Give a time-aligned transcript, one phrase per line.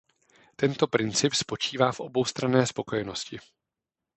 [0.55, 3.37] Tento princip spočívá v oboustranné spokojenosti.